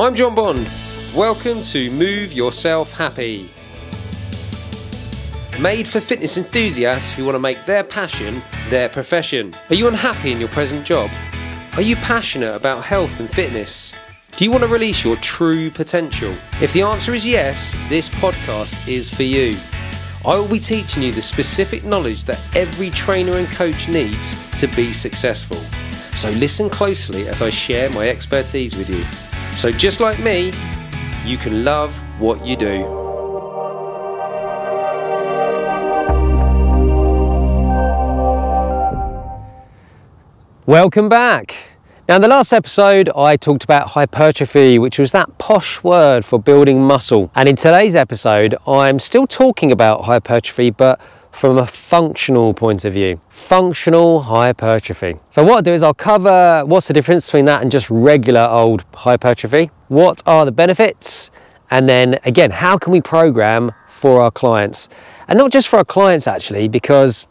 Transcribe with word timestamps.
I'm 0.00 0.14
John 0.14 0.32
Bond. 0.32 0.70
Welcome 1.12 1.64
to 1.64 1.90
Move 1.90 2.32
Yourself 2.32 2.92
Happy. 2.92 3.50
Made 5.60 5.88
for 5.88 5.98
fitness 5.98 6.38
enthusiasts 6.38 7.10
who 7.10 7.24
want 7.24 7.34
to 7.34 7.40
make 7.40 7.64
their 7.64 7.82
passion 7.82 8.40
their 8.70 8.88
profession. 8.88 9.52
Are 9.70 9.74
you 9.74 9.88
unhappy 9.88 10.30
in 10.30 10.38
your 10.38 10.50
present 10.50 10.86
job? 10.86 11.10
Are 11.72 11.82
you 11.82 11.96
passionate 11.96 12.54
about 12.54 12.84
health 12.84 13.18
and 13.18 13.28
fitness? 13.28 13.92
Do 14.36 14.44
you 14.44 14.52
want 14.52 14.62
to 14.62 14.68
release 14.68 15.04
your 15.04 15.16
true 15.16 15.68
potential? 15.68 16.32
If 16.62 16.72
the 16.72 16.82
answer 16.82 17.12
is 17.12 17.26
yes, 17.26 17.74
this 17.88 18.08
podcast 18.08 18.86
is 18.86 19.12
for 19.12 19.24
you. 19.24 19.58
I 20.24 20.36
will 20.36 20.46
be 20.46 20.60
teaching 20.60 21.02
you 21.02 21.10
the 21.10 21.22
specific 21.22 21.82
knowledge 21.82 22.22
that 22.26 22.40
every 22.54 22.90
trainer 22.90 23.38
and 23.38 23.50
coach 23.50 23.88
needs 23.88 24.36
to 24.60 24.68
be 24.68 24.92
successful. 24.92 25.58
So 26.14 26.30
listen 26.30 26.70
closely 26.70 27.26
as 27.26 27.42
I 27.42 27.48
share 27.48 27.90
my 27.90 28.08
expertise 28.08 28.76
with 28.76 28.88
you. 28.88 29.04
So, 29.58 29.72
just 29.72 29.98
like 29.98 30.20
me, 30.20 30.52
you 31.24 31.36
can 31.36 31.64
love 31.64 31.92
what 32.20 32.46
you 32.46 32.54
do. 32.54 32.84
Welcome 40.64 41.08
back. 41.08 41.56
Now, 42.08 42.14
in 42.14 42.22
the 42.22 42.28
last 42.28 42.52
episode, 42.52 43.10
I 43.16 43.34
talked 43.34 43.64
about 43.64 43.88
hypertrophy, 43.88 44.78
which 44.78 44.96
was 44.96 45.10
that 45.10 45.36
posh 45.38 45.82
word 45.82 46.24
for 46.24 46.38
building 46.38 46.80
muscle. 46.80 47.28
And 47.34 47.48
in 47.48 47.56
today's 47.56 47.96
episode, 47.96 48.54
I'm 48.64 49.00
still 49.00 49.26
talking 49.26 49.72
about 49.72 50.04
hypertrophy, 50.04 50.70
but 50.70 51.00
from 51.32 51.58
a 51.58 51.66
functional 51.66 52.52
point 52.52 52.84
of 52.84 52.92
view. 52.92 53.20
Functional 53.28 54.20
hypertrophy. 54.22 55.16
So 55.30 55.44
what 55.44 55.56
I'll 55.56 55.62
do 55.62 55.72
is 55.72 55.82
I'll 55.82 55.94
cover 55.94 56.64
what's 56.66 56.88
the 56.88 56.94
difference 56.94 57.26
between 57.26 57.44
that 57.46 57.62
and 57.62 57.70
just 57.70 57.88
regular 57.90 58.46
old 58.48 58.84
hypertrophy. 58.94 59.70
What 59.88 60.22
are 60.26 60.44
the 60.44 60.52
benefits? 60.52 61.30
And 61.70 61.88
then 61.88 62.18
again, 62.24 62.50
how 62.50 62.78
can 62.78 62.92
we 62.92 63.00
program 63.00 63.72
for 63.88 64.22
our 64.22 64.30
clients? 64.30 64.88
And 65.28 65.38
not 65.38 65.52
just 65.52 65.68
for 65.68 65.76
our 65.76 65.84
clients 65.84 66.26
actually, 66.26 66.68
because 66.68 67.26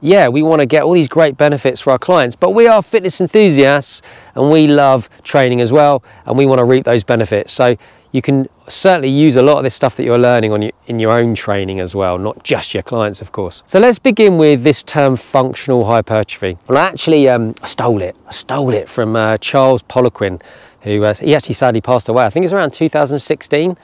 yeah, 0.00 0.28
we 0.28 0.42
want 0.42 0.60
to 0.60 0.66
get 0.66 0.82
all 0.82 0.92
these 0.92 1.08
great 1.08 1.36
benefits 1.36 1.80
for 1.80 1.90
our 1.90 1.98
clients, 1.98 2.36
but 2.36 2.50
we 2.50 2.68
are 2.68 2.82
fitness 2.82 3.20
enthusiasts 3.20 4.02
and 4.36 4.50
we 4.50 4.68
love 4.68 5.10
training 5.24 5.60
as 5.60 5.72
well, 5.72 6.04
and 6.26 6.38
we 6.38 6.46
want 6.46 6.60
to 6.60 6.64
reap 6.64 6.84
those 6.84 7.02
benefits. 7.02 7.52
So 7.52 7.76
you 8.12 8.22
can 8.22 8.48
certainly 8.68 9.08
use 9.08 9.36
a 9.36 9.42
lot 9.42 9.58
of 9.58 9.64
this 9.64 9.74
stuff 9.74 9.96
that 9.96 10.04
you're 10.04 10.18
learning 10.18 10.52
on 10.52 10.62
your, 10.62 10.72
in 10.86 10.98
your 10.98 11.10
own 11.12 11.34
training 11.34 11.80
as 11.80 11.94
well, 11.94 12.18
not 12.18 12.42
just 12.42 12.74
your 12.74 12.82
clients, 12.82 13.20
of 13.20 13.32
course. 13.32 13.62
So 13.66 13.78
let's 13.78 13.98
begin 13.98 14.38
with 14.38 14.62
this 14.62 14.82
term 14.82 15.16
functional 15.16 15.84
hypertrophy. 15.84 16.56
Well, 16.68 16.78
I 16.78 16.86
actually 16.86 17.28
um, 17.28 17.54
stole 17.64 18.02
it. 18.02 18.16
I 18.26 18.32
stole 18.32 18.70
it 18.70 18.88
from 18.88 19.16
uh, 19.16 19.38
Charles 19.38 19.82
Poliquin, 19.82 20.40
who 20.82 21.04
uh, 21.04 21.14
he 21.14 21.34
actually 21.34 21.54
sadly 21.54 21.80
passed 21.80 22.08
away. 22.08 22.24
I 22.24 22.30
think 22.30 22.44
it 22.44 22.46
was 22.46 22.52
around 22.54 22.72
2016. 22.72 23.76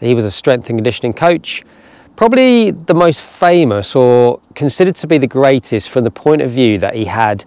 He 0.00 0.14
was 0.14 0.24
a 0.24 0.30
strength 0.30 0.68
and 0.68 0.78
conditioning 0.78 1.12
coach. 1.12 1.64
Probably 2.16 2.72
the 2.72 2.94
most 2.94 3.20
famous 3.20 3.94
or 3.94 4.40
considered 4.54 4.96
to 4.96 5.06
be 5.06 5.18
the 5.18 5.26
greatest 5.26 5.88
from 5.88 6.02
the 6.02 6.10
point 6.10 6.42
of 6.42 6.50
view 6.50 6.78
that 6.78 6.94
he 6.94 7.04
had 7.04 7.44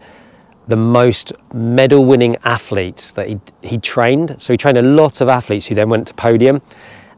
the 0.67 0.75
most 0.75 1.33
medal 1.53 2.05
winning 2.05 2.37
athletes 2.43 3.11
that 3.11 3.27
he, 3.27 3.39
he 3.61 3.77
trained. 3.77 4.35
So 4.39 4.53
he 4.53 4.57
trained 4.57 4.77
a 4.77 4.81
lot 4.81 5.21
of 5.21 5.27
athletes 5.27 5.65
who 5.65 5.75
then 5.75 5.89
went 5.89 6.07
to 6.07 6.13
podium. 6.13 6.61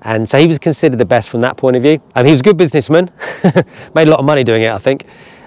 And 0.04 0.30
so 0.30 0.40
he 0.40 0.48
was 0.48 0.58
considered 0.58 0.98
the 0.98 1.06
best 1.06 1.30
from 1.30 1.40
that 1.42 1.56
point 1.56 1.76
of 1.76 1.82
view. 1.82 2.02
Um, 2.16 2.26
he 2.26 2.32
was 2.32 2.42
a 2.42 2.44
good 2.44 2.58
businessman, 2.58 3.12
made 3.96 4.08
a 4.08 4.12
lot 4.12 4.20
of 4.20 4.26
money 4.26 4.44
doing 4.44 4.64
it, 4.64 4.72
I 4.72 4.78
think. 4.78 5.06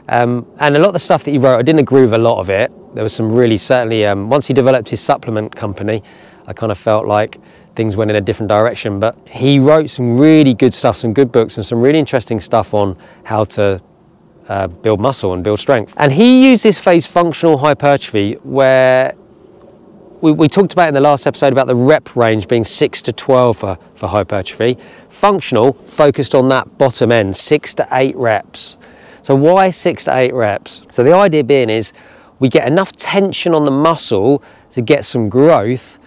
Um, 0.09 0.47
and 0.59 0.77
a 0.77 0.79
lot 0.79 0.89
of 0.89 0.93
the 0.95 0.99
stuff 0.99 1.25
that 1.25 1.31
he 1.31 1.39
wrote, 1.39 1.59
I 1.59 1.63
didn't 1.63 1.81
agree 1.81 2.03
with 2.03 2.15
a 2.15 2.19
lot 2.19 2.39
of 2.39 2.49
it. 2.49 2.71
There 2.95 3.03
was 3.03 3.13
some 3.13 3.31
really, 3.31 3.59
certainly, 3.59 4.07
um, 4.07 4.31
once 4.31 4.47
he 4.47 4.55
developed 4.55 4.89
his 4.89 5.01
supplement 5.01 5.55
company, 5.55 6.03
I 6.47 6.53
kind 6.53 6.71
of 6.71 6.79
felt 6.79 7.07
like 7.07 7.39
things 7.75 7.97
went 7.97 8.11
in 8.11 8.17
a 8.17 8.21
different 8.21 8.49
direction. 8.49 8.99
But 9.01 9.19
he 9.27 9.59
wrote 9.59 9.91
some 9.91 10.17
really 10.17 10.55
good 10.55 10.73
stuff, 10.73 10.97
some 10.97 11.13
good 11.13 11.33
books, 11.33 11.57
and 11.57 11.67
some 11.67 11.81
really 11.81 11.99
interesting 11.99 12.41
stuff 12.41 12.73
on 12.73 12.97
how 13.25 13.45
to 13.45 13.83
uh, 14.49 14.67
build 14.67 15.01
muscle 15.01 15.33
and 15.33 15.43
build 15.43 15.59
strength. 15.59 15.95
And 15.97 16.13
he 16.13 16.51
used 16.51 16.63
this 16.63 16.79
phase 16.79 17.07
functional 17.07 17.59
hypertrophy 17.59 18.35
where 18.43 19.15
we, 20.21 20.33
we, 20.33 20.49
talked 20.49 20.73
about 20.73 20.89
in 20.89 20.95
the 20.95 21.01
last 21.01 21.27
episode 21.27 21.53
about 21.53 21.67
the 21.67 21.77
rep 21.77 22.17
range 22.17 22.49
being 22.49 22.65
6 22.65 23.03
to 23.03 23.13
12 23.13 23.57
for, 23.57 23.79
for 23.95 24.09
hypertrophy. 24.09 24.79
Functional 25.11 25.73
focused 25.73 26.35
on 26.35 26.49
that 26.49 26.79
bottom 26.79 27.13
end, 27.13 27.37
6 27.37 27.75
to 27.75 27.89
8 27.93 28.17
reps. 28.17 28.77
So 29.23 29.35
why 29.35 29.71
6 29.71 30.05
to 30.05 30.17
8 30.17 30.33
reps? 30.33 30.87
So 30.91 31.03
the 31.03 31.13
idea 31.13 31.45
being 31.45 31.69
is 31.69 31.93
we 32.39 32.49
get 32.49 32.67
enough 32.67 32.93
tension 32.93 33.55
on 33.55 33.65
the 33.65 33.71
muscle 33.71 34.43
to 34.73 34.83
get 34.83 35.05
some 35.05 35.29
growth 35.29 35.99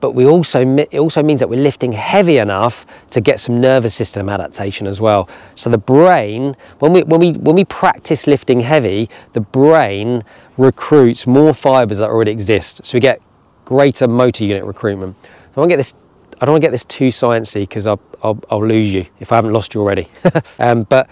but 0.00 0.12
we 0.12 0.26
also 0.26 0.76
it 0.76 0.98
also 0.98 1.22
means 1.22 1.40
that 1.40 1.48
we're 1.48 1.62
lifting 1.62 1.92
heavy 1.92 2.38
enough 2.38 2.86
to 3.10 3.20
get 3.20 3.40
some 3.40 3.60
nervous 3.60 3.94
system 3.94 4.28
adaptation 4.28 4.86
as 4.86 5.00
well. 5.00 5.28
So 5.54 5.70
the 5.70 5.78
brain, 5.78 6.56
when 6.80 6.92
we 6.92 7.02
when 7.02 7.20
we 7.20 7.32
when 7.32 7.56
we 7.56 7.64
practice 7.64 8.26
lifting 8.26 8.60
heavy, 8.60 9.08
the 9.32 9.40
brain 9.40 10.22
recruits 10.56 11.26
more 11.26 11.54
fibers 11.54 11.98
that 11.98 12.10
already 12.10 12.30
exist. 12.30 12.84
So 12.84 12.96
we 12.96 13.00
get 13.00 13.20
greater 13.64 14.08
motor 14.08 14.44
unit 14.44 14.64
recruitment. 14.64 15.16
So 15.24 15.30
I 15.56 15.60
want 15.60 15.70
to 15.70 15.72
get 15.72 15.78
this. 15.78 15.94
I 16.40 16.44
don't 16.44 16.52
want 16.52 16.62
to 16.62 16.66
get 16.66 16.72
this 16.72 16.84
too 16.84 17.08
sciencey 17.08 17.62
because 17.62 17.86
I'll, 17.86 18.00
I'll, 18.22 18.38
I'll 18.50 18.66
lose 18.66 18.92
you 18.92 19.06
if 19.20 19.32
I 19.32 19.36
haven't 19.36 19.54
lost 19.54 19.72
you 19.72 19.80
already. 19.80 20.06
um, 20.58 20.82
but 20.82 21.08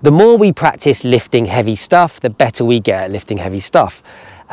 the 0.00 0.10
more 0.10 0.38
we 0.38 0.52
practice 0.52 1.04
lifting 1.04 1.44
heavy 1.44 1.76
stuff, 1.76 2.20
the 2.20 2.30
better 2.30 2.64
we 2.64 2.80
get 2.80 3.04
at 3.04 3.10
lifting 3.10 3.38
heavy 3.38 3.60
stuff. 3.60 4.02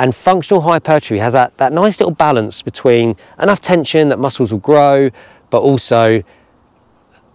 And 0.01 0.15
functional 0.15 0.61
hypertrophy 0.61 1.19
has 1.19 1.33
that, 1.33 1.55
that 1.59 1.71
nice 1.71 1.99
little 1.99 2.15
balance 2.15 2.63
between 2.63 3.15
enough 3.39 3.61
tension 3.61 4.09
that 4.09 4.17
muscles 4.17 4.51
will 4.51 4.59
grow, 4.59 5.11
but 5.51 5.61
also 5.61 6.23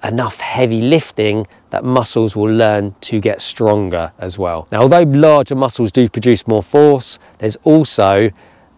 enough 0.02 0.40
heavy 0.40 0.80
lifting 0.80 1.46
that 1.70 1.84
muscles 1.84 2.34
will 2.34 2.52
learn 2.52 2.96
to 3.02 3.20
get 3.20 3.40
stronger 3.40 4.10
as 4.18 4.36
well. 4.36 4.66
Now, 4.72 4.80
although 4.80 5.02
larger 5.02 5.54
muscles 5.54 5.92
do 5.92 6.08
produce 6.08 6.48
more 6.48 6.60
force, 6.60 7.20
there's 7.38 7.56
also 7.62 8.30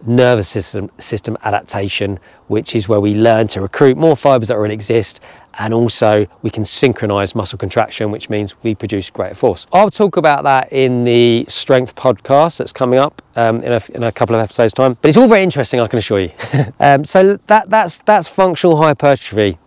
nervous 0.07 0.49
system, 0.49 0.91
system 0.99 1.37
adaptation, 1.43 2.19
which 2.47 2.75
is 2.75 2.89
where 2.89 3.01
we 3.01 3.15
learn 3.15 3.49
to 3.49 3.61
recruit 3.61 3.97
more 3.97 4.17
fibers 4.17 4.49
that 4.49 4.55
already 4.55 4.75
exist 4.75 5.21
and 5.59 5.75
also 5.75 6.27
we 6.43 6.51
can 6.51 6.65
synchronize 6.65 7.35
muscle 7.35 7.59
contraction, 7.59 8.11
which 8.11 8.31
means 8.31 8.55
we 8.63 8.75
produce 8.75 9.11
greater 9.11 9.35
force. 9.35 9.67
I'll 9.73 9.91
talk 9.91 10.17
about 10.17 10.45
that 10.45 10.73
in 10.73 11.05
the 11.05 11.45
strength 11.49 11.95
podcast 11.95 12.59
that's 12.59 12.73
coming 12.73 12.99
up 12.99 13.21
um, 13.37 13.63
in, 13.63 13.73
a, 13.73 13.83
in, 13.95 14.03
a, 14.05 14.13
couple 14.13 14.37
of 14.37 14.41
episodes' 14.41 14.73
time. 14.73 14.97
But 15.03 15.09
it's 15.09 15.19
all 15.19 15.29
very 15.29 15.43
interesting, 15.43 15.81
I 15.81 15.89
can 15.89 15.99
assure 15.99 16.21
you. 16.21 16.33
um, 16.81 17.05
so 17.05 17.39
that, 17.49 17.69
that's, 17.71 17.99
that's 17.99 18.29
functional 18.29 18.81
hypertrophy, 18.81 19.59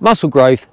muscle 0.00 0.28
growth, 0.28 0.68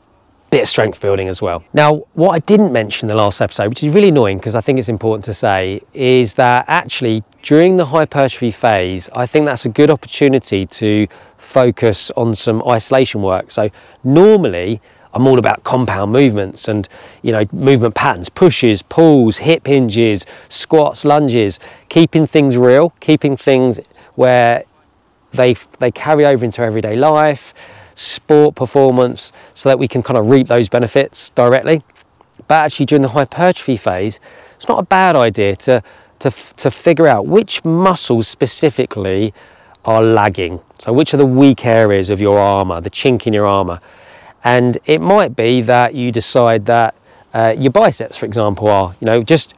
bit 0.52 0.64
of 0.64 0.68
strength 0.68 1.00
building 1.00 1.28
as 1.28 1.42
well. 1.42 1.64
Now, 1.74 2.04
what 2.14 2.32
I 2.32 2.40
didn't 2.40 2.72
mention 2.72 3.10
in 3.10 3.16
the 3.16 3.22
last 3.22 3.42
episode, 3.42 3.70
which 3.70 3.84
is 3.84 3.94
really 3.94 4.10
annoying 4.10 4.38
because 4.38 4.56
I 4.56 4.62
think 4.62 4.80
it's 4.80 4.90
important 4.90 5.26
to 5.26 5.34
say, 5.34 5.82
is 5.94 6.36
that 6.36 6.66
actually 6.68 7.24
during 7.42 7.78
the 7.78 7.86
hypertrophy 7.86 8.52
phase, 8.52 9.10
I 9.14 9.26
think 9.26 9.46
that's 9.46 9.66
a 9.66 9.70
good 9.70 9.90
opportunity 9.90 10.66
to 10.66 11.08
focus 11.38 12.12
on 12.16 12.36
some 12.36 12.62
isolation 12.68 13.22
work. 13.22 13.52
So 13.52 13.70
normally 14.04 14.82
I'm 15.14 15.26
all 15.28 15.40
about 15.40 15.64
compound 15.64 16.12
movements 16.12 16.68
and 16.68 16.88
you 17.22 17.32
know 17.32 17.46
movement 17.52 17.96
patterns, 17.96 18.30
pushes, 18.30 18.82
pulls, 18.82 19.38
hip 19.38 19.66
hinges, 19.66 20.26
squats, 20.50 21.04
lunges, 21.04 21.60
keeping 21.90 22.28
things 22.28 22.56
real, 22.56 22.92
keeping 23.00 23.36
things 23.36 23.80
where 24.16 24.66
they 25.34 25.56
they 25.80 25.92
carry 25.92 26.26
over 26.26 26.46
into 26.46 26.62
everyday 26.62 26.96
life, 26.96 27.54
sport 27.96 28.56
performance, 28.56 29.32
so 29.56 29.70
that 29.70 29.80
we 29.80 29.88
can 29.88 30.04
kind 30.04 30.18
of 30.18 30.30
reap 30.30 30.48
those 30.48 30.70
benefits 30.70 31.30
directly. 31.32 31.84
But 32.48 32.62
actually 32.62 32.86
during 32.86 33.02
the 33.02 33.10
hypertrophy 33.10 33.78
phase, 33.78 34.20
it's 34.58 34.68
not 34.68 34.80
a 34.80 34.86
bad 34.86 35.16
idea 35.16 35.56
to 35.58 35.82
to, 36.20 36.32
to 36.58 36.72
figure 36.72 37.08
out 37.08 37.26
which 37.26 37.64
muscles 37.64 38.28
specifically 38.28 39.34
are 39.86 40.02
lagging. 40.02 40.60
So 40.80 40.94
which 40.94 41.14
are 41.14 41.18
the 41.18 41.26
weak 41.26 41.66
areas 41.66 42.10
of 42.10 42.20
your 42.22 42.38
armour, 42.38 42.82
the 42.82 42.90
chink 42.90 43.28
in 43.28 43.34
your 43.34 43.48
armour? 43.48 43.80
And 44.44 44.78
it 44.86 45.02
might 45.02 45.36
be 45.36 45.62
that 45.62 45.96
you 45.96 46.12
decide 46.12 46.66
that 46.68 46.96
uh, 47.34 47.56
your 47.58 47.72
biceps, 47.72 48.18
for 48.18 48.26
example, 48.26 48.68
are, 48.68 48.96
you 49.00 49.06
know, 49.06 49.24
just 49.24 49.54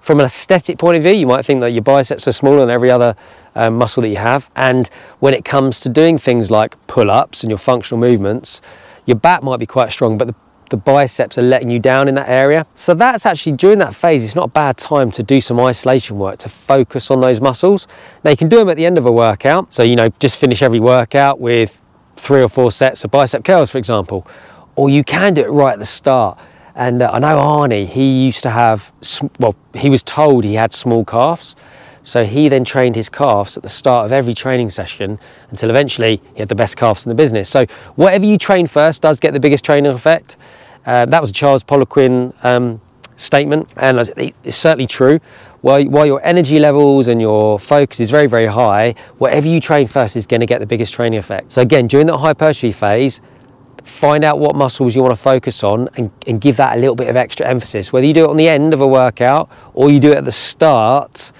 from 0.00 0.18
an 0.18 0.26
aesthetic 0.26 0.78
point 0.78 0.96
of 0.96 1.02
view, 1.02 1.14
you 1.14 1.26
might 1.26 1.46
think 1.46 1.60
that 1.60 1.70
your 1.70 1.82
biceps 1.82 2.26
are 2.26 2.32
smaller 2.32 2.60
than 2.60 2.70
every 2.70 2.90
other 2.90 3.14
um, 3.54 3.76
muscle 3.76 4.02
that 4.02 4.08
you 4.08 4.16
have. 4.16 4.50
And 4.56 4.88
when 5.20 5.32
it 5.32 5.44
comes 5.44 5.80
to 5.80 5.88
doing 5.88 6.18
things 6.18 6.50
like 6.50 6.74
pull-ups 6.86 7.42
and 7.42 7.50
your 7.50 7.58
functional 7.58 8.00
movements, 8.00 8.60
your 9.06 9.16
back 9.16 9.42
might 9.42 9.58
be 9.58 9.66
quite 9.66 9.92
strong, 9.92 10.18
but 10.18 10.26
the 10.26 10.34
the 10.72 10.76
biceps 10.76 11.38
are 11.38 11.42
letting 11.42 11.70
you 11.70 11.78
down 11.78 12.08
in 12.08 12.16
that 12.16 12.28
area. 12.28 12.66
So 12.74 12.94
that's 12.94 13.24
actually 13.24 13.52
during 13.52 13.78
that 13.78 13.94
phase, 13.94 14.24
it's 14.24 14.34
not 14.34 14.46
a 14.46 14.50
bad 14.50 14.78
time 14.78 15.12
to 15.12 15.22
do 15.22 15.40
some 15.40 15.60
isolation 15.60 16.18
work 16.18 16.38
to 16.38 16.48
focus 16.48 17.10
on 17.10 17.20
those 17.20 17.40
muscles. 17.40 17.86
Now 18.24 18.30
you 18.30 18.36
can 18.36 18.48
do 18.48 18.56
them 18.56 18.68
at 18.68 18.76
the 18.76 18.86
end 18.86 18.98
of 18.98 19.06
a 19.06 19.12
workout. 19.12 19.72
So, 19.72 19.82
you 19.82 19.94
know, 19.94 20.08
just 20.18 20.36
finish 20.36 20.62
every 20.62 20.80
workout 20.80 21.38
with 21.38 21.78
three 22.16 22.42
or 22.42 22.48
four 22.48 22.72
sets 22.72 23.04
of 23.04 23.10
bicep 23.10 23.44
curls, 23.44 23.70
for 23.70 23.78
example, 23.78 24.26
or 24.74 24.90
you 24.90 25.04
can 25.04 25.34
do 25.34 25.42
it 25.42 25.50
right 25.50 25.74
at 25.74 25.78
the 25.78 25.84
start. 25.84 26.38
And 26.74 27.02
uh, 27.02 27.10
I 27.12 27.18
know 27.18 27.36
Arnie, 27.36 27.86
he 27.86 28.24
used 28.24 28.42
to 28.44 28.50
have, 28.50 28.90
well, 29.38 29.54
he 29.74 29.90
was 29.90 30.02
told 30.02 30.42
he 30.42 30.54
had 30.54 30.72
small 30.72 31.04
calves. 31.04 31.54
So 32.04 32.24
he 32.24 32.48
then 32.48 32.64
trained 32.64 32.96
his 32.96 33.08
calves 33.08 33.56
at 33.56 33.62
the 33.62 33.68
start 33.68 34.06
of 34.06 34.12
every 34.12 34.34
training 34.34 34.70
session 34.70 35.20
until 35.50 35.70
eventually 35.70 36.20
he 36.34 36.40
had 36.40 36.48
the 36.48 36.54
best 36.56 36.76
calves 36.76 37.06
in 37.06 37.10
the 37.10 37.14
business. 37.14 37.48
So 37.48 37.66
whatever 37.94 38.24
you 38.24 38.38
train 38.38 38.66
first 38.66 39.02
does 39.02 39.20
get 39.20 39.32
the 39.32 39.38
biggest 39.38 39.64
training 39.64 39.92
effect. 39.92 40.36
Uh, 40.84 41.06
that 41.06 41.20
was 41.20 41.32
Charles 41.32 41.62
Poliquin 41.62 42.34
um, 42.44 42.80
statement, 43.16 43.72
and 43.76 43.98
it's 44.44 44.56
certainly 44.56 44.86
true. 44.86 45.20
While, 45.60 45.84
while 45.84 46.06
your 46.06 46.20
energy 46.24 46.58
levels 46.58 47.06
and 47.06 47.20
your 47.20 47.58
focus 47.58 48.00
is 48.00 48.10
very, 48.10 48.26
very 48.26 48.46
high, 48.46 48.96
whatever 49.18 49.46
you 49.46 49.60
train 49.60 49.86
first 49.86 50.16
is 50.16 50.26
going 50.26 50.40
to 50.40 50.46
get 50.46 50.58
the 50.58 50.66
biggest 50.66 50.92
training 50.92 51.20
effect. 51.20 51.52
So 51.52 51.62
again, 51.62 51.86
during 51.86 52.08
that 52.08 52.18
hypertrophy 52.18 52.72
phase, 52.72 53.20
find 53.84 54.24
out 54.24 54.38
what 54.40 54.56
muscles 54.56 54.94
you 54.94 55.02
want 55.02 55.12
to 55.12 55.20
focus 55.20 55.62
on 55.62 55.88
and, 55.96 56.10
and, 56.26 56.40
give 56.40 56.56
that 56.56 56.76
a 56.76 56.80
little 56.80 56.94
bit 56.94 57.08
of 57.08 57.16
extra 57.16 57.46
emphasis. 57.46 57.92
Whether 57.92 58.06
you 58.06 58.14
do 58.14 58.24
it 58.24 58.30
on 58.30 58.36
the 58.36 58.48
end 58.48 58.74
of 58.74 58.80
a 58.80 58.86
workout 58.86 59.50
or 59.74 59.90
you 59.90 60.00
do 60.00 60.10
it 60.10 60.18
at 60.18 60.24
the 60.24 60.32
start, 60.32 61.32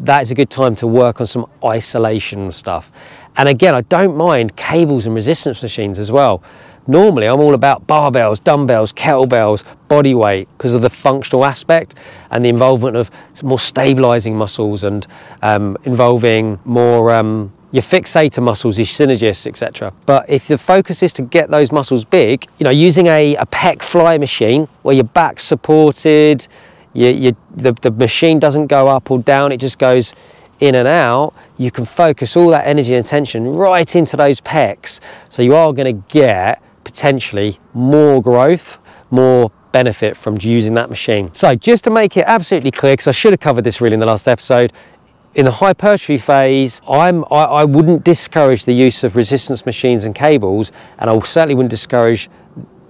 that 0.00 0.22
is 0.22 0.30
a 0.30 0.34
good 0.34 0.50
time 0.50 0.76
to 0.76 0.86
work 0.86 1.20
on 1.20 1.26
some 1.26 1.46
isolation 1.64 2.52
stuff. 2.52 2.90
And 3.36 3.48
again, 3.48 3.74
I 3.74 3.82
don't 3.82 4.16
mind 4.16 4.56
cables 4.56 5.06
and 5.06 5.14
resistance 5.14 5.62
machines 5.62 5.98
as 5.98 6.10
well. 6.10 6.42
Normally, 6.90 7.28
I'm 7.28 7.38
all 7.38 7.54
about 7.54 7.86
barbells, 7.86 8.42
dumbbells, 8.42 8.92
kettlebells, 8.92 9.62
body 9.86 10.12
weight 10.12 10.48
because 10.58 10.74
of 10.74 10.82
the 10.82 10.90
functional 10.90 11.44
aspect 11.44 11.94
and 12.32 12.44
the 12.44 12.48
involvement 12.48 12.96
of 12.96 13.12
more 13.44 13.60
stabilizing 13.60 14.36
muscles 14.36 14.82
and 14.82 15.06
um, 15.40 15.76
involving 15.84 16.58
more 16.64 17.12
um, 17.12 17.52
your 17.70 17.84
fixator 17.84 18.42
muscles, 18.42 18.76
your 18.76 18.88
synergists, 18.88 19.46
etc. 19.46 19.92
But 20.04 20.28
if 20.28 20.48
the 20.48 20.58
focus 20.58 21.00
is 21.04 21.12
to 21.12 21.22
get 21.22 21.48
those 21.48 21.70
muscles 21.70 22.04
big, 22.04 22.48
you 22.58 22.64
know, 22.64 22.72
using 22.72 23.06
a, 23.06 23.36
a 23.36 23.46
pec 23.46 23.82
fly 23.82 24.18
machine 24.18 24.66
where 24.82 24.96
your 24.96 25.04
back's 25.04 25.44
supported, 25.44 26.48
you, 26.92 27.06
you, 27.10 27.36
the, 27.54 27.72
the 27.72 27.92
machine 27.92 28.40
doesn't 28.40 28.66
go 28.66 28.88
up 28.88 29.12
or 29.12 29.20
down, 29.20 29.52
it 29.52 29.58
just 29.58 29.78
goes 29.78 30.12
in 30.58 30.74
and 30.74 30.88
out, 30.88 31.34
you 31.56 31.70
can 31.70 31.84
focus 31.84 32.36
all 32.36 32.48
that 32.48 32.66
energy 32.66 32.96
and 32.96 33.06
attention 33.06 33.46
right 33.52 33.94
into 33.94 34.16
those 34.16 34.40
pecs. 34.40 34.98
So 35.28 35.40
you 35.40 35.54
are 35.54 35.72
going 35.72 35.96
to 35.96 36.02
get 36.12 36.60
potentially 36.84 37.58
more 37.72 38.22
growth, 38.22 38.78
more 39.10 39.50
benefit 39.72 40.16
from 40.16 40.36
using 40.40 40.74
that 40.74 40.90
machine. 40.90 41.32
So 41.32 41.54
just 41.54 41.84
to 41.84 41.90
make 41.90 42.16
it 42.16 42.24
absolutely 42.26 42.70
clear, 42.70 42.94
because 42.94 43.06
I 43.06 43.12
should 43.12 43.32
have 43.32 43.40
covered 43.40 43.64
this 43.64 43.80
really 43.80 43.94
in 43.94 44.00
the 44.00 44.06
last 44.06 44.26
episode, 44.26 44.72
in 45.34 45.44
the 45.44 45.52
hypertrophy 45.52 46.18
phase, 46.18 46.80
I'm, 46.88 47.24
I, 47.30 47.42
I 47.42 47.64
wouldn't 47.64 48.02
discourage 48.02 48.64
the 48.64 48.72
use 48.72 49.04
of 49.04 49.14
resistance 49.14 49.64
machines 49.64 50.04
and 50.04 50.14
cables, 50.14 50.72
and 50.98 51.08
I 51.08 51.20
certainly 51.20 51.54
wouldn't 51.54 51.70
discourage 51.70 52.28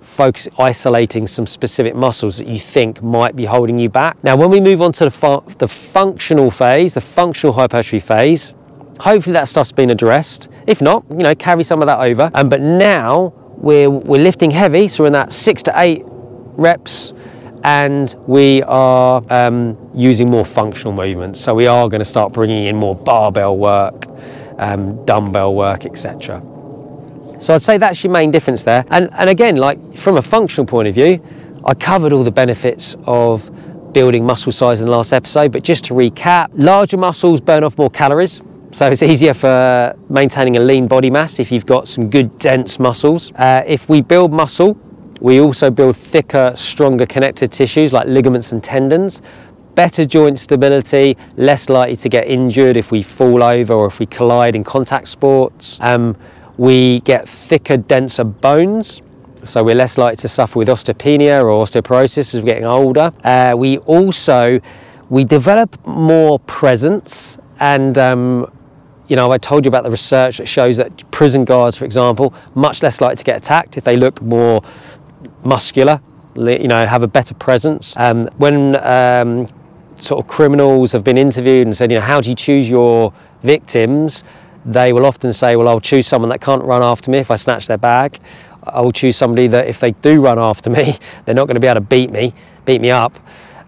focus 0.00 0.48
isolating 0.58 1.28
some 1.28 1.46
specific 1.46 1.94
muscles 1.94 2.38
that 2.38 2.46
you 2.46 2.58
think 2.58 3.02
might 3.02 3.36
be 3.36 3.44
holding 3.44 3.78
you 3.78 3.88
back. 3.88 4.22
Now, 4.24 4.36
when 4.36 4.50
we 4.50 4.60
move 4.60 4.80
on 4.80 4.92
to 4.94 5.04
the, 5.04 5.10
fu 5.10 5.42
the 5.58 5.68
functional 5.68 6.50
phase, 6.50 6.94
the 6.94 7.00
functional 7.00 7.52
hypertrophy 7.54 8.00
phase, 8.00 8.52
hopefully 9.00 9.34
that 9.34 9.48
stuff's 9.48 9.72
been 9.72 9.90
addressed. 9.90 10.48
If 10.66 10.80
not, 10.80 11.04
you 11.10 11.18
know, 11.18 11.34
carry 11.34 11.64
some 11.64 11.80
of 11.82 11.86
that 11.86 12.00
over. 12.00 12.30
Um, 12.34 12.48
but 12.48 12.60
now 12.60 13.34
we're, 13.60 13.90
we're 13.90 14.22
lifting 14.22 14.50
heavy, 14.50 14.88
so 14.88 15.04
we're 15.04 15.08
in 15.08 15.12
that 15.12 15.32
six 15.32 15.62
to 15.64 15.72
eight 15.76 16.02
reps 16.06 17.12
and 17.62 18.14
we 18.26 18.62
are 18.62 19.22
um, 19.30 19.76
using 19.94 20.30
more 20.30 20.44
functional 20.44 20.92
movements. 20.92 21.40
So 21.40 21.54
we 21.54 21.66
are 21.66 21.88
going 21.88 22.00
to 22.00 22.06
start 22.06 22.32
bringing 22.32 22.64
in 22.64 22.76
more 22.76 22.96
barbell 22.96 23.56
work, 23.56 24.06
um, 24.58 25.04
dumbbell 25.04 25.54
work, 25.54 25.84
etc. 25.84 26.42
So 27.40 27.54
I'd 27.54 27.62
say 27.62 27.78
that's 27.78 28.02
your 28.02 28.12
main 28.12 28.30
difference 28.30 28.64
there. 28.64 28.84
And, 28.90 29.10
and 29.12 29.28
again, 29.28 29.56
like 29.56 29.96
from 29.98 30.16
a 30.16 30.22
functional 30.22 30.66
point 30.66 30.88
of 30.88 30.94
view, 30.94 31.22
I 31.64 31.74
covered 31.74 32.12
all 32.12 32.24
the 32.24 32.30
benefits 32.30 32.96
of 33.04 33.50
building 33.92 34.24
muscle 34.24 34.52
size 34.52 34.80
in 34.80 34.86
the 34.86 34.92
last 34.92 35.12
episode, 35.12 35.52
but 35.52 35.62
just 35.62 35.84
to 35.86 35.94
recap, 35.94 36.48
larger 36.54 36.96
muscles 36.96 37.40
burn 37.40 37.64
off 37.64 37.76
more 37.76 37.90
calories. 37.90 38.40
So 38.72 38.86
it's 38.86 39.02
easier 39.02 39.34
for 39.34 39.96
maintaining 40.08 40.56
a 40.56 40.60
lean 40.60 40.86
body 40.86 41.10
mass 41.10 41.40
if 41.40 41.50
you've 41.50 41.66
got 41.66 41.88
some 41.88 42.08
good 42.08 42.38
dense 42.38 42.78
muscles. 42.78 43.32
Uh, 43.34 43.62
if 43.66 43.88
we 43.88 44.00
build 44.00 44.32
muscle, 44.32 44.78
we 45.20 45.40
also 45.40 45.70
build 45.70 45.96
thicker, 45.96 46.52
stronger 46.54 47.04
connective 47.04 47.50
tissues 47.50 47.92
like 47.92 48.06
ligaments 48.06 48.52
and 48.52 48.62
tendons, 48.62 49.22
better 49.74 50.04
joint 50.04 50.38
stability, 50.38 51.16
less 51.36 51.68
likely 51.68 51.96
to 51.96 52.08
get 52.08 52.28
injured 52.28 52.76
if 52.76 52.92
we 52.92 53.02
fall 53.02 53.42
over 53.42 53.72
or 53.72 53.86
if 53.86 53.98
we 53.98 54.06
collide 54.06 54.54
in 54.54 54.62
contact 54.62 55.08
sports. 55.08 55.76
Um, 55.80 56.16
we 56.56 57.00
get 57.00 57.28
thicker, 57.28 57.76
denser 57.76 58.24
bones, 58.24 59.02
so 59.44 59.64
we're 59.64 59.74
less 59.74 59.98
likely 59.98 60.16
to 60.18 60.28
suffer 60.28 60.60
with 60.60 60.68
osteopenia 60.68 61.42
or 61.42 61.64
osteoporosis 61.66 62.34
as 62.34 62.36
we're 62.36 62.42
getting 62.42 62.66
older. 62.66 63.12
Uh, 63.24 63.54
we 63.56 63.78
also 63.78 64.60
we 65.08 65.24
develop 65.24 65.84
more 65.86 66.38
presence 66.40 67.36
and 67.58 67.98
um, 67.98 68.50
you 69.10 69.16
know, 69.16 69.30
I 69.30 69.36
told 69.36 69.66
you 69.66 69.68
about 69.68 69.82
the 69.82 69.90
research 69.90 70.38
that 70.38 70.46
shows 70.46 70.78
that 70.78 71.10
prison 71.10 71.44
guards, 71.44 71.76
for 71.76 71.84
example, 71.84 72.32
much 72.54 72.82
less 72.82 73.00
likely 73.00 73.16
to 73.16 73.24
get 73.24 73.36
attacked 73.36 73.76
if 73.76 73.84
they 73.84 73.96
look 73.96 74.22
more 74.22 74.62
muscular, 75.44 76.00
you 76.34 76.68
know, 76.68 76.86
have 76.86 77.02
a 77.02 77.08
better 77.08 77.34
presence. 77.34 77.92
Um, 77.96 78.28
when 78.38 78.76
um, 78.76 79.46
sort 80.00 80.24
of 80.24 80.30
criminals 80.30 80.92
have 80.92 81.04
been 81.04 81.18
interviewed 81.18 81.66
and 81.66 81.76
said, 81.76 81.90
you 81.90 81.98
know, 81.98 82.04
how 82.04 82.22
do 82.22 82.30
you 82.30 82.36
choose 82.36 82.70
your 82.70 83.12
victims? 83.42 84.24
they 84.64 84.92
will 84.92 85.06
often 85.06 85.32
say, 85.32 85.56
well, 85.56 85.68
I'll 85.68 85.80
choose 85.80 86.06
someone 86.06 86.28
that 86.30 86.40
can't 86.40 86.62
run 86.62 86.82
after 86.82 87.10
me 87.10 87.18
if 87.18 87.30
I 87.30 87.36
snatch 87.36 87.66
their 87.66 87.78
bag. 87.78 88.18
I 88.62 88.80
will 88.80 88.92
choose 88.92 89.16
somebody 89.16 89.46
that 89.48 89.66
if 89.66 89.80
they 89.80 89.92
do 89.92 90.20
run 90.20 90.38
after 90.38 90.68
me, 90.68 90.98
they're 91.24 91.34
not 91.34 91.46
going 91.46 91.54
to 91.54 91.60
be 91.60 91.66
able 91.66 91.76
to 91.76 91.80
beat 91.80 92.10
me, 92.10 92.34
beat 92.64 92.80
me 92.80 92.90
up. 92.90 93.18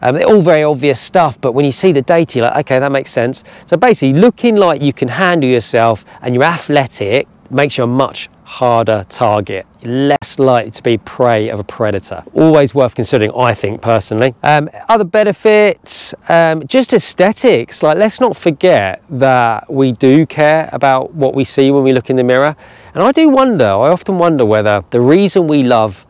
Um, 0.03 0.17
they're 0.17 0.27
all 0.27 0.43
very 0.43 0.65
obvious 0.65 1.01
stuff, 1.01 1.41
but 1.41 1.53
when 1.53 1.65
you 1.65 1.73
see 1.73 1.93
the 1.93 2.03
data, 2.03 2.39
you're 2.39 2.49
like, 2.49 2.67
okay, 2.67 2.79
that 2.81 2.91
makes 2.91 3.13
sense. 3.13 3.45
So 3.67 3.77
basically, 3.77 4.15
looking 4.15 4.57
like 4.57 4.83
you 4.83 4.93
can 4.93 5.09
handle 5.09 5.49
yourself 5.49 6.05
and 6.21 6.35
you're 6.35 6.45
athletic 6.45 7.29
makes 7.53 7.77
you 7.79 7.85
a 7.85 7.87
much 7.87 8.31
harder 8.45 9.07
target, 9.09 9.67
less 9.83 10.39
likely 10.39 10.71
to 10.71 10.83
be 10.83 10.99
prey 10.99 11.49
of 11.49 11.59
a 11.61 11.65
predator. 11.65 12.23
Always 12.35 12.75
worth 12.75 12.95
considering, 12.95 13.31
I 13.37 13.55
think 13.55 13.81
personally. 13.81 14.35
Um, 14.43 14.69
other 14.89 15.05
benefits, 15.05 16.15
um, 16.29 16.67
just 16.67 16.93
aesthetics. 16.93 17.83
Like 17.83 17.97
let's 17.97 18.21
not 18.21 18.37
forget 18.37 19.03
that 19.11 19.71
we 19.73 19.93
do 19.93 20.27
care 20.27 20.69
about 20.73 21.15
what 21.15 21.35
we 21.35 21.45
see 21.45 21.71
when 21.71 21.83
we 21.83 21.93
look 21.93 22.11
in 22.11 22.17
the 22.17 22.25
mirror. 22.25 22.57
And 22.95 23.03
I 23.03 23.13
do 23.13 23.29
wonder, 23.29 23.67
I 23.67 23.91
often 23.91 24.19
wonder 24.19 24.45
whether 24.45 24.85
the 24.91 25.01
reason 25.01 25.47
we 25.47 25.63
love 25.63 26.05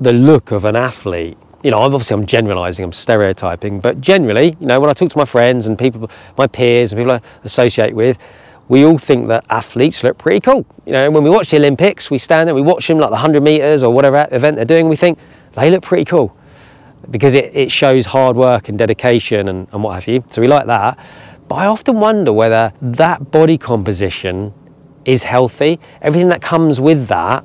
the 0.00 0.12
look 0.12 0.50
of 0.50 0.64
an 0.64 0.76
athlete 0.76 1.36
you 1.62 1.70
know, 1.70 1.78
obviously 1.78 2.14
I'm 2.14 2.26
generalizing, 2.26 2.84
I'm 2.84 2.92
stereotyping, 2.92 3.80
but 3.80 4.00
generally, 4.00 4.56
you 4.60 4.66
know, 4.66 4.80
when 4.80 4.88
I 4.88 4.94
talk 4.94 5.10
to 5.10 5.18
my 5.18 5.24
friends 5.24 5.66
and 5.66 5.78
people, 5.78 6.10
my 6.38 6.46
peers 6.46 6.92
and 6.92 7.00
people 7.00 7.12
I 7.12 7.20
associate 7.44 7.94
with, 7.94 8.18
we 8.68 8.84
all 8.84 8.98
think 8.98 9.28
that 9.28 9.44
athletes 9.50 10.04
look 10.04 10.16
pretty 10.16 10.40
cool. 10.40 10.64
You 10.86 10.92
know, 10.92 11.10
when 11.10 11.24
we 11.24 11.30
watch 11.30 11.50
the 11.50 11.56
Olympics, 11.56 12.10
we 12.10 12.18
stand 12.18 12.46
there, 12.46 12.54
we 12.54 12.62
watch 12.62 12.86
them 12.86 12.98
like 12.98 13.10
the 13.10 13.16
100 13.16 13.42
meters 13.42 13.82
or 13.82 13.92
whatever 13.92 14.28
event 14.30 14.56
they're 14.56 14.64
doing, 14.64 14.88
we 14.88 14.96
think 14.96 15.18
they 15.52 15.70
look 15.70 15.82
pretty 15.82 16.04
cool 16.04 16.34
because 17.10 17.34
it, 17.34 17.54
it 17.54 17.72
shows 17.72 18.06
hard 18.06 18.36
work 18.36 18.68
and 18.68 18.78
dedication 18.78 19.48
and, 19.48 19.68
and 19.72 19.82
what 19.82 19.94
have 19.94 20.06
you. 20.06 20.24
So 20.30 20.40
we 20.40 20.48
like 20.48 20.66
that. 20.66 20.98
But 21.48 21.56
I 21.56 21.66
often 21.66 21.98
wonder 21.98 22.32
whether 22.32 22.72
that 22.80 23.32
body 23.32 23.58
composition 23.58 24.54
is 25.04 25.24
healthy. 25.24 25.80
Everything 26.00 26.28
that 26.28 26.40
comes 26.40 26.78
with 26.78 27.08
that 27.08 27.44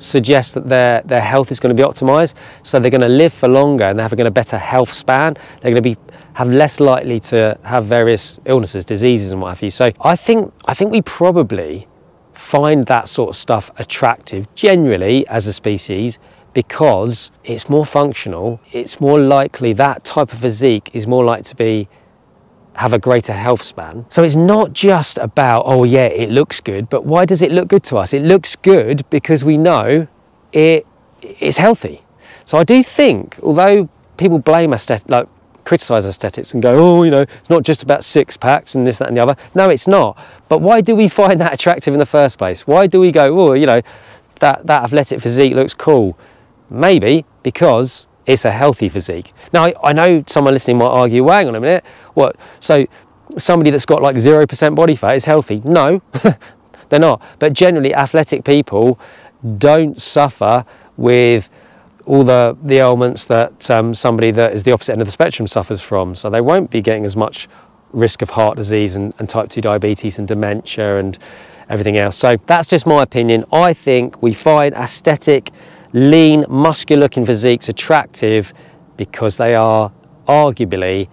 suggests 0.00 0.54
that 0.54 0.68
their, 0.68 1.02
their 1.04 1.20
health 1.20 1.52
is 1.52 1.60
going 1.60 1.74
to 1.74 1.80
be 1.80 1.86
optimized. 1.86 2.34
So 2.64 2.80
they're 2.80 2.90
going 2.90 3.00
to 3.02 3.08
live 3.08 3.32
for 3.32 3.48
longer 3.48 3.84
and 3.84 3.98
they're 3.98 4.04
having 4.04 4.26
a 4.26 4.30
better 4.30 4.58
health 4.58 4.92
span. 4.92 5.34
They're 5.34 5.70
going 5.70 5.76
to 5.76 5.82
be 5.82 5.96
have 6.32 6.50
less 6.50 6.80
likely 6.80 7.20
to 7.20 7.58
have 7.62 7.84
various 7.84 8.40
illnesses, 8.46 8.84
diseases, 8.84 9.32
and 9.32 9.40
what 9.40 9.50
have 9.50 9.62
you. 9.62 9.70
So 9.70 9.92
I 10.00 10.16
think 10.16 10.52
I 10.64 10.74
think 10.74 10.90
we 10.90 11.02
probably 11.02 11.86
find 12.32 12.86
that 12.86 13.08
sort 13.08 13.30
of 13.30 13.36
stuff 13.36 13.70
attractive 13.78 14.52
generally 14.54 15.26
as 15.28 15.46
a 15.46 15.52
species 15.52 16.18
because 16.54 17.30
it's 17.44 17.68
more 17.68 17.86
functional. 17.86 18.60
It's 18.72 19.00
more 19.00 19.20
likely 19.20 19.72
that 19.74 20.04
type 20.04 20.32
of 20.32 20.40
physique 20.40 20.90
is 20.94 21.06
more 21.06 21.24
likely 21.24 21.44
to 21.44 21.56
be 21.56 21.88
have 22.80 22.94
a 22.94 22.98
greater 22.98 23.34
health 23.34 23.62
span. 23.62 24.06
So 24.08 24.22
it's 24.22 24.36
not 24.36 24.72
just 24.72 25.18
about, 25.18 25.64
oh 25.66 25.84
yeah, 25.84 26.06
it 26.06 26.30
looks 26.30 26.62
good, 26.62 26.88
but 26.88 27.04
why 27.04 27.26
does 27.26 27.42
it 27.42 27.52
look 27.52 27.68
good 27.68 27.84
to 27.84 27.98
us? 27.98 28.14
It 28.14 28.22
looks 28.22 28.56
good 28.56 29.04
because 29.10 29.44
we 29.44 29.58
know 29.58 30.06
it 30.52 30.86
is 31.20 31.58
healthy. 31.58 32.00
So 32.46 32.56
I 32.56 32.64
do 32.64 32.82
think, 32.82 33.38
although 33.42 33.86
people 34.16 34.38
blame 34.38 34.72
us, 34.72 34.88
like 35.08 35.28
criticize 35.64 36.06
aesthetics 36.06 36.54
and 36.54 36.62
go, 36.62 36.72
oh, 36.82 37.02
you 37.02 37.10
know, 37.10 37.20
it's 37.20 37.50
not 37.50 37.64
just 37.64 37.82
about 37.82 38.02
six 38.02 38.38
packs 38.38 38.74
and 38.74 38.86
this, 38.86 38.96
that, 38.96 39.08
and 39.08 39.16
the 39.18 39.20
other. 39.20 39.36
No, 39.54 39.68
it's 39.68 39.86
not. 39.86 40.16
But 40.48 40.62
why 40.62 40.80
do 40.80 40.96
we 40.96 41.06
find 41.06 41.38
that 41.38 41.52
attractive 41.52 41.92
in 41.92 42.00
the 42.00 42.06
first 42.06 42.38
place? 42.38 42.66
Why 42.66 42.86
do 42.86 42.98
we 42.98 43.12
go, 43.12 43.38
oh, 43.38 43.52
you 43.52 43.66
know, 43.66 43.82
that, 44.38 44.66
that 44.66 44.84
athletic 44.84 45.20
physique 45.20 45.52
looks 45.52 45.74
cool? 45.74 46.18
Maybe 46.70 47.26
because 47.42 48.06
it's 48.30 48.44
a 48.44 48.50
healthy 48.50 48.88
physique. 48.88 49.32
Now, 49.52 49.72
I, 49.82 49.92
know 49.92 50.24
someone 50.26 50.54
listening 50.54 50.78
might 50.78 50.86
argue, 50.86 51.24
well, 51.24 51.38
hang 51.38 51.48
on 51.48 51.54
a 51.54 51.60
minute, 51.60 51.84
what? 52.14 52.36
So 52.60 52.86
somebody 53.38 53.70
that's 53.70 53.86
got 53.86 54.02
like 54.02 54.16
0% 54.16 54.74
body 54.74 54.94
fat 54.94 55.16
is 55.16 55.24
healthy? 55.24 55.60
No, 55.64 56.00
they're 56.88 57.00
not. 57.00 57.20
But 57.38 57.52
generally, 57.52 57.94
athletic 57.94 58.44
people 58.44 58.98
don't 59.58 60.00
suffer 60.00 60.64
with 60.96 61.48
all 62.06 62.24
the, 62.24 62.56
the 62.62 62.76
ailments 62.78 63.24
that 63.26 63.70
um, 63.70 63.94
somebody 63.94 64.30
that 64.32 64.52
is 64.52 64.62
the 64.62 64.72
opposite 64.72 64.92
end 64.92 65.00
of 65.00 65.06
the 65.06 65.12
spectrum 65.12 65.46
suffers 65.46 65.80
from. 65.80 66.14
So 66.14 66.30
they 66.30 66.40
won't 66.40 66.70
be 66.70 66.82
getting 66.82 67.04
as 67.04 67.16
much 67.16 67.48
risk 67.92 68.22
of 68.22 68.30
heart 68.30 68.56
disease 68.56 68.96
and, 68.96 69.12
and 69.18 69.28
type 69.28 69.48
2 69.48 69.60
diabetes 69.60 70.18
and 70.18 70.26
dementia 70.26 70.98
and 70.98 71.18
everything 71.68 71.98
else. 71.98 72.16
So 72.16 72.36
that's 72.46 72.68
just 72.68 72.86
my 72.86 73.02
opinion. 73.02 73.44
I 73.52 73.72
think 73.74 74.22
we 74.22 74.34
find 74.34 74.74
aesthetic, 74.74 75.50
lean, 75.92 76.44
muscular 76.48 77.00
looking 77.00 77.26
physiques 77.26 77.68
attractive 77.68 78.52
because 78.96 79.36
they 79.36 79.54
are 79.54 79.90
arguably 80.28 81.08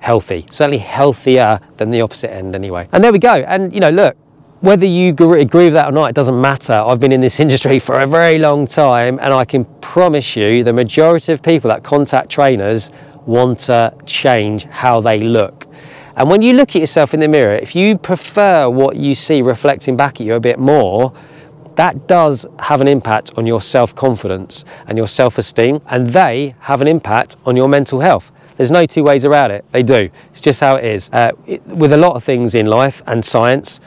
healthy, 0.00 0.46
certainly 0.50 0.78
healthier 0.78 1.58
than 1.76 1.90
the 1.90 2.00
opposite 2.00 2.30
end 2.30 2.54
anyway. 2.54 2.88
And 2.92 3.02
there 3.02 3.12
we 3.12 3.18
go. 3.18 3.34
And 3.34 3.72
you 3.72 3.80
know, 3.80 3.90
look, 3.90 4.16
whether 4.60 4.86
you 4.86 5.10
agree 5.10 5.64
with 5.64 5.74
that 5.74 5.86
or 5.86 5.92
not, 5.92 6.10
it 6.10 6.14
doesn't 6.14 6.40
matter. 6.40 6.72
I've 6.72 7.00
been 7.00 7.12
in 7.12 7.20
this 7.20 7.40
industry 7.46 7.78
for 7.78 8.00
a 8.00 8.06
very 8.06 8.38
long 8.38 8.66
time 8.66 9.18
and 9.20 9.32
I 9.32 9.44
can 9.44 9.64
promise 9.80 10.36
you 10.36 10.64
the 10.64 10.72
majority 10.72 11.32
of 11.32 11.42
people 11.42 11.70
that 11.70 11.82
contact 11.84 12.30
trainers 12.30 12.90
want 13.26 13.60
to 13.60 13.94
change 14.06 14.64
how 14.64 15.00
they 15.00 15.20
look. 15.20 15.66
And 16.16 16.30
when 16.30 16.42
you 16.42 16.52
look 16.52 16.70
at 16.70 16.80
yourself 16.80 17.12
in 17.12 17.20
the 17.20 17.28
mirror, 17.28 17.54
if 17.54 17.74
you 17.74 17.98
prefer 17.98 18.70
what 18.70 18.96
you 18.96 19.14
see 19.14 19.42
reflecting 19.42 19.96
back 19.96 20.20
at 20.20 20.26
you 20.26 20.34
a 20.34 20.40
bit 20.40 20.58
more, 20.58 21.12
that 21.76 22.06
does 22.06 22.46
have 22.58 22.80
an 22.80 22.88
impact 22.88 23.32
on 23.36 23.46
your 23.46 23.60
self-confidence 23.60 24.64
and 24.86 24.96
your 24.96 25.08
self-esteem 25.08 25.80
and 25.88 26.10
they 26.10 26.54
have 26.60 26.80
an 26.80 26.88
impact 26.88 27.36
on 27.44 27.56
your 27.56 27.68
mental 27.68 28.00
health. 28.00 28.30
There's 28.56 28.70
no 28.70 28.86
two 28.86 29.02
ways 29.02 29.24
around 29.24 29.50
it. 29.50 29.64
They 29.72 29.82
do. 29.82 30.10
It's 30.30 30.40
just 30.40 30.60
how 30.60 30.76
it 30.76 30.84
is. 30.84 31.10
Uh, 31.12 31.32
it, 31.46 31.66
with 31.66 31.92
a 31.92 31.96
lot 31.96 32.14
of 32.14 32.22
things 32.22 32.54
in 32.54 32.66
life 32.66 33.02
and 33.06 33.24
science, 33.24 33.80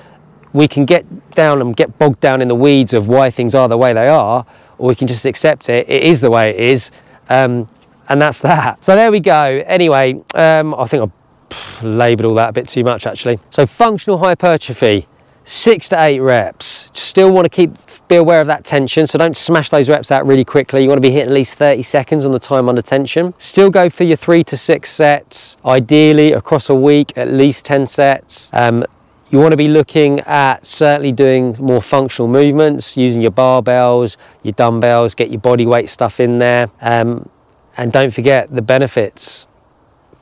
we 0.51 0.67
can 0.67 0.85
get 0.85 1.05
down 1.31 1.61
and 1.61 1.75
get 1.75 1.97
bogged 1.97 2.19
down 2.19 2.41
in 2.41 2.47
the 2.47 2.55
weeds 2.55 2.93
of 2.93 3.07
why 3.07 3.29
things 3.29 3.55
are 3.55 3.69
the 3.69 3.77
way 3.77 3.93
they 3.93 4.07
are, 4.07 4.45
or 4.77 4.89
we 4.89 4.95
can 4.95 5.07
just 5.07 5.25
accept 5.25 5.69
it. 5.69 5.89
It 5.89 6.03
is 6.03 6.19
the 6.19 6.31
way 6.31 6.49
it 6.49 6.59
is. 6.59 6.91
Um, 7.29 7.69
and 8.09 8.21
that's 8.21 8.39
that. 8.41 8.83
So 8.83 8.95
there 8.95 9.11
we 9.11 9.19
go. 9.19 9.63
Anyway, 9.65 10.21
um, 10.33 10.73
I 10.75 10.85
think 10.85 11.03
I've 11.03 11.83
laboured 11.83 12.25
all 12.25 12.35
that 12.35 12.49
a 12.49 12.53
bit 12.53 12.67
too 12.67 12.83
much 12.83 13.05
actually. 13.05 13.39
So 13.51 13.65
functional 13.65 14.17
hypertrophy, 14.17 15.07
six 15.47 15.87
to 15.89 16.03
eight 16.03 16.19
reps. 16.19 16.89
Still 16.93 17.31
want 17.31 17.45
to 17.45 17.49
keep 17.49 17.71
be 18.07 18.15
aware 18.15 18.39
of 18.39 18.47
that 18.47 18.63
tension, 18.63 19.07
so 19.07 19.17
don't 19.17 19.35
smash 19.35 19.69
those 19.69 19.89
reps 19.89 20.11
out 20.11 20.25
really 20.25 20.45
quickly. 20.45 20.81
You 20.81 20.87
want 20.87 20.97
to 20.97 21.07
be 21.07 21.11
hitting 21.11 21.27
at 21.27 21.33
least 21.33 21.55
30 21.55 21.83
seconds 21.83 22.23
on 22.23 22.31
the 22.31 22.39
time 22.39 22.69
under 22.69 22.81
tension. 22.81 23.33
Still 23.37 23.69
go 23.69 23.89
for 23.89 24.05
your 24.05 24.15
three 24.15 24.43
to 24.45 24.55
six 24.55 24.91
sets, 24.91 25.57
ideally 25.65 26.33
across 26.33 26.69
a 26.69 26.75
week, 26.75 27.11
at 27.17 27.29
least 27.29 27.65
10 27.65 27.87
sets. 27.87 28.49
Um, 28.53 28.85
you 29.29 29.39
want 29.39 29.51
to 29.51 29.57
be 29.57 29.67
looking 29.67 30.21
at 30.21 30.65
certainly 30.65 31.11
doing 31.11 31.57
more 31.59 31.81
functional 31.81 32.29
movements, 32.29 32.95
using 32.95 33.21
your 33.21 33.31
barbells, 33.31 34.15
your 34.43 34.53
dumbbells, 34.53 35.15
get 35.15 35.29
your 35.29 35.41
body 35.41 35.65
weight 35.65 35.89
stuff 35.89 36.21
in 36.21 36.37
there. 36.37 36.67
Um, 36.79 37.27
and 37.75 37.91
don't 37.91 38.13
forget 38.13 38.53
the 38.53 38.61
benefits, 38.61 39.47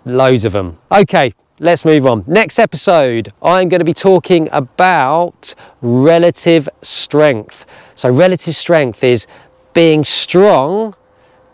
loads 0.05 0.44
of 0.44 0.53
them. 0.53 0.79
Okay, 0.91 1.36
let's 1.60 1.86
move 1.86 2.06
on. 2.06 2.24
Next 2.28 2.60
episode, 2.60 3.32
I'm 3.42 3.70
going 3.70 3.80
to 3.80 3.86
be 3.86 3.94
talking 3.94 4.50
about 4.52 5.54
relative 5.82 6.68
strength. 6.82 7.66
So 7.96 8.10
relative 8.10 8.56
strength 8.56 9.04
is 9.04 9.26
being 9.74 10.04
strong, 10.04 10.96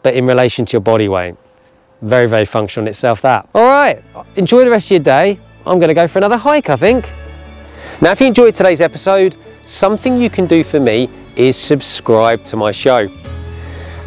but 0.01 0.15
in 0.15 0.25
relation 0.25 0.65
to 0.65 0.74
your 0.74 0.81
body 0.81 1.08
weight. 1.08 1.36
Very, 2.01 2.25
very 2.25 2.46
functional 2.46 2.88
in 2.88 2.89
itself 2.89 3.22
that. 3.22 3.48
All 3.53 3.67
right, 3.67 4.03
enjoy 4.36 4.63
the 4.63 4.72
rest 4.72 4.88
of 4.88 4.91
your 4.91 5.00
day. 5.03 5.39
I'm 5.67 5.77
going 5.77 5.89
to 5.89 5.93
go 5.93 6.08
for 6.08 6.17
another 6.17 6.38
hike, 6.38 6.70
I 6.70 6.75
think. 6.75 7.12
Now, 8.01 8.12
if 8.12 8.20
you 8.20 8.25
enjoyed 8.25 8.55
today's 8.55 8.81
episode, 8.81 9.36
something 9.65 10.20
you 10.20 10.31
can 10.31 10.48
do 10.48 10.63
for 10.63 10.79
me 10.79 11.10
is 11.36 11.55
subscribe 11.55 12.43
to 12.46 12.58
my 12.58 12.72
show. 12.72 13.08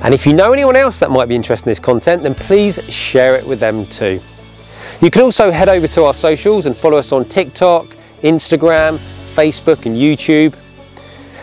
And 0.03 0.13
if 0.13 0.27
you 0.27 0.33
know 0.33 0.53
anyone 0.53 0.75
else 0.75 0.99
that 0.99 1.11
might 1.11 1.29
be 1.29 1.37
interested 1.37 1.69
in 1.69 1.71
this 1.71 1.79
content, 1.79 2.25
then 2.25 2.35
please 2.35 2.83
share 2.93 3.37
it 3.37 3.47
with 3.47 3.61
them 3.61 3.87
too. 3.87 4.21
You 5.01 5.11
can 5.11 5.23
also 5.23 5.51
head 5.51 5.69
over 5.69 5.89
to 5.89 6.05
our 6.05 6.15
socials 6.15 6.67
and 6.67 6.77
follow 6.77 6.99
us 6.99 7.11
on 7.13 7.25
TikTok, 7.25 7.87
Instagram, 8.23 8.99
Facebook 9.35 9.87
and 9.87 9.97
YouTube. 9.97 10.55